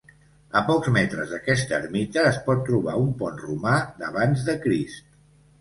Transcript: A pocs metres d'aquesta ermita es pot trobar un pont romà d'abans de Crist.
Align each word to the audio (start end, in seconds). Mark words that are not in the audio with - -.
A 0.59 0.61
pocs 0.69 0.87
metres 0.95 1.33
d'aquesta 1.33 1.77
ermita 1.83 2.25
es 2.31 2.41
pot 2.47 2.63
trobar 2.71 2.97
un 3.05 3.13
pont 3.21 3.39
romà 3.45 3.77
d'abans 4.01 4.49
de 4.49 4.57
Crist. 4.65 5.07